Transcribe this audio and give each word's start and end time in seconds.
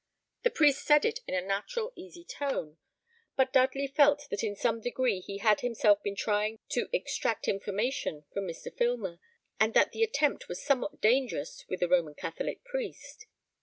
The 0.41 0.49
priest 0.49 0.83
said 0.83 1.05
it 1.05 1.19
in 1.27 1.35
a 1.35 1.45
natural, 1.45 1.93
easy 1.95 2.25
tone; 2.25 2.77
but 3.35 3.53
Dudley 3.53 3.85
felt 3.85 4.25
that 4.31 4.43
in 4.43 4.55
some 4.55 4.81
degree 4.81 5.19
he 5.19 5.37
had 5.37 5.61
himself 5.61 6.01
been 6.01 6.15
trying 6.15 6.57
to 6.69 6.89
extract 6.91 7.47
information 7.47 8.25
from 8.33 8.47
Mr. 8.47 8.75
Filmer, 8.75 9.19
and 9.59 9.75
that 9.75 9.91
the 9.91 10.01
attempt 10.01 10.47
was 10.47 10.59
somewhat 10.59 11.01
dangerous 11.01 11.65
with 11.69 11.83
a 11.83 11.87
Roman 11.87 12.15
Catholic 12.15 12.63
priest. 12.63 13.27